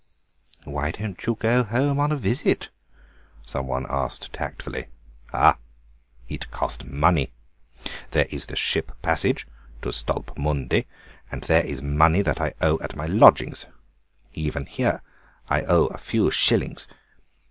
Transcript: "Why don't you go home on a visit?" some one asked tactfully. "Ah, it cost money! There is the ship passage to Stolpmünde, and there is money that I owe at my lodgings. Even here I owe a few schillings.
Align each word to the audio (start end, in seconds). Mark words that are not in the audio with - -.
"Why 0.63 0.89
don't 0.89 1.23
you 1.27 1.35
go 1.35 1.63
home 1.63 1.99
on 1.99 2.11
a 2.11 2.15
visit?" 2.15 2.69
some 3.45 3.67
one 3.67 3.85
asked 3.87 4.33
tactfully. 4.33 4.87
"Ah, 5.31 5.59
it 6.27 6.49
cost 6.49 6.85
money! 6.85 7.31
There 8.09 8.25
is 8.31 8.47
the 8.47 8.55
ship 8.55 8.93
passage 9.03 9.45
to 9.83 9.89
Stolpmünde, 9.91 10.85
and 11.29 11.43
there 11.43 11.63
is 11.63 11.83
money 11.83 12.23
that 12.23 12.41
I 12.41 12.55
owe 12.63 12.79
at 12.81 12.95
my 12.95 13.05
lodgings. 13.05 13.67
Even 14.33 14.65
here 14.65 15.03
I 15.47 15.61
owe 15.61 15.85
a 15.85 15.99
few 15.99 16.31
schillings. 16.31 16.87